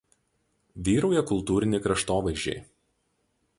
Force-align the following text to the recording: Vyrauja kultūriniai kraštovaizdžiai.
Vyrauja 0.87 1.23
kultūriniai 1.33 1.83
kraštovaizdžiai. 1.85 2.59